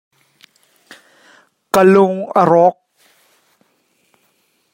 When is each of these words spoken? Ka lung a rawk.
Ka 1.73 1.81
lung 1.93 2.17
a 2.39 2.41
rawk. 2.51 2.77